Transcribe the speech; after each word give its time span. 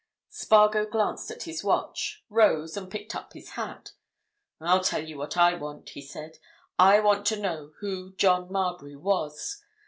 Spargo 0.29 0.87
glanced 0.87 1.29
at 1.29 1.43
his 1.43 1.63
watch, 1.63 2.23
rose, 2.27 2.75
and 2.75 2.89
picked 2.89 3.13
up 3.15 3.33
his 3.33 3.51
hat. 3.51 3.91
"I'll 4.59 4.83
tell 4.83 5.03
you 5.05 5.15
what 5.19 5.37
I 5.37 5.53
want," 5.53 5.89
he 5.89 6.01
said. 6.01 6.39
"I 6.79 6.99
want 6.99 7.23
to 7.27 7.39
know 7.39 7.73
who 7.81 8.15
John 8.15 8.51
Marbury 8.51 8.95
was. 8.95 9.61